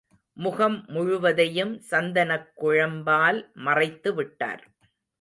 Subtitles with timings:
[0.37, 4.63] முகம் முழுவதையும் சந்தனக் குழம்பால் மறைத்துவிட்டார்.